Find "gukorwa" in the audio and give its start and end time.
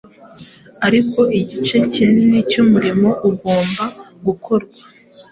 4.25-4.79